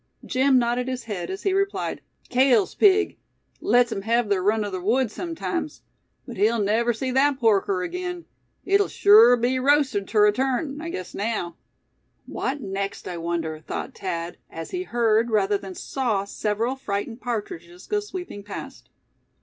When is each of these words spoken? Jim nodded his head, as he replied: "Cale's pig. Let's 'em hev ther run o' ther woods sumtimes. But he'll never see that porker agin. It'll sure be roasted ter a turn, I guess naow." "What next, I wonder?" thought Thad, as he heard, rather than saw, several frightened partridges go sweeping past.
Jim 0.25 0.57
nodded 0.57 0.87
his 0.87 1.03
head, 1.03 1.29
as 1.29 1.43
he 1.43 1.53
replied: 1.53 2.01
"Cale's 2.27 2.73
pig. 2.73 3.19
Let's 3.59 3.91
'em 3.91 4.01
hev 4.01 4.29
ther 4.29 4.41
run 4.41 4.65
o' 4.65 4.71
ther 4.71 4.81
woods 4.81 5.13
sumtimes. 5.15 5.81
But 6.27 6.37
he'll 6.37 6.57
never 6.57 6.91
see 6.91 7.11
that 7.11 7.37
porker 7.37 7.83
agin. 7.83 8.25
It'll 8.65 8.87
sure 8.87 9.37
be 9.37 9.59
roasted 9.59 10.07
ter 10.07 10.25
a 10.25 10.31
turn, 10.31 10.81
I 10.81 10.89
guess 10.89 11.13
naow." 11.13 11.53
"What 12.25 12.61
next, 12.61 13.07
I 13.07 13.17
wonder?" 13.19 13.59
thought 13.59 13.95
Thad, 13.95 14.37
as 14.49 14.71
he 14.71 14.81
heard, 14.81 15.29
rather 15.29 15.59
than 15.59 15.75
saw, 15.75 16.23
several 16.25 16.75
frightened 16.75 17.21
partridges 17.21 17.85
go 17.85 17.99
sweeping 17.99 18.41
past. 18.41 18.89